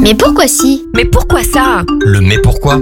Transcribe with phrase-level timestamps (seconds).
[0.00, 0.84] Mais pourquoi si?
[0.94, 1.82] Mais pourquoi ça?
[2.00, 2.80] Le mais pourquoi?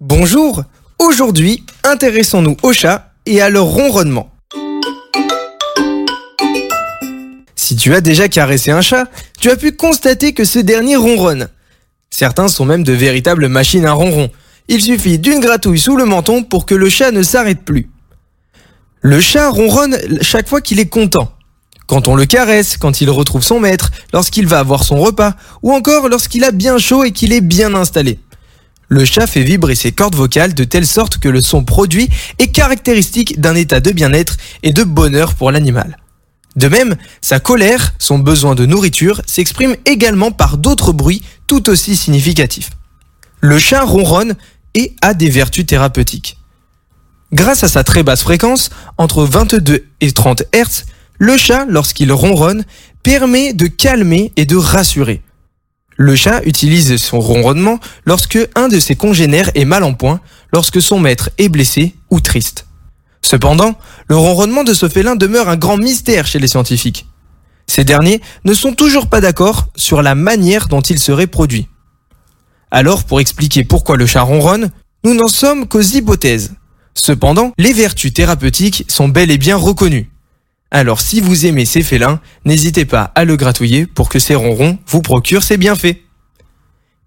[0.00, 0.62] Bonjour
[0.98, 4.30] Aujourd'hui, intéressons-nous aux chats et à leur ronronnement.
[7.56, 9.06] Si tu as déjà caressé un chat,
[9.40, 11.48] tu as pu constater que ce dernier ronronne.
[12.10, 14.30] Certains sont même de véritables machines à ronron.
[14.68, 17.88] Il suffit d'une gratouille sous le menton pour que le chat ne s'arrête plus.
[19.00, 21.32] Le chat ronronne chaque fois qu'il est content.
[21.90, 25.34] Quand on le caresse, quand il retrouve son maître, lorsqu'il va avoir son repas,
[25.64, 28.20] ou encore lorsqu'il a bien chaud et qu'il est bien installé.
[28.86, 32.08] Le chat fait vibrer ses cordes vocales de telle sorte que le son produit
[32.38, 35.96] est caractéristique d'un état de bien-être et de bonheur pour l'animal.
[36.54, 41.96] De même, sa colère, son besoin de nourriture, s'exprime également par d'autres bruits tout aussi
[41.96, 42.70] significatifs.
[43.40, 44.36] Le chat ronronne
[44.74, 46.38] et a des vertus thérapeutiques.
[47.32, 50.84] Grâce à sa très basse fréquence, entre 22 et 30 Hz,
[51.20, 52.64] le chat, lorsqu'il ronronne,
[53.02, 55.22] permet de calmer et de rassurer.
[55.96, 60.80] Le chat utilise son ronronnement lorsque un de ses congénères est mal en point, lorsque
[60.80, 62.66] son maître est blessé ou triste.
[63.20, 63.74] Cependant,
[64.08, 67.06] le ronronnement de ce félin demeure un grand mystère chez les scientifiques.
[67.66, 71.68] Ces derniers ne sont toujours pas d'accord sur la manière dont il serait produit.
[72.70, 74.70] Alors, pour expliquer pourquoi le chat ronronne,
[75.04, 76.54] nous n'en sommes qu'aux hypothèses.
[76.94, 80.10] Cependant, les vertus thérapeutiques sont bel et bien reconnues.
[80.70, 84.78] Alors si vous aimez ces félins, n'hésitez pas à le gratouiller pour que ces ronrons
[84.86, 85.96] vous procurent ses bienfaits.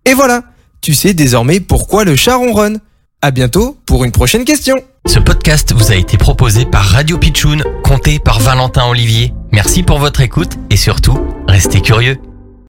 [0.05, 0.43] Et voilà,
[0.81, 2.79] tu sais désormais pourquoi le chat ronronne.
[3.21, 4.75] À bientôt pour une prochaine question.
[5.05, 9.33] Ce podcast vous a été proposé par Radio Pitchoun, compté par Valentin Olivier.
[9.53, 12.17] Merci pour votre écoute et surtout, restez curieux.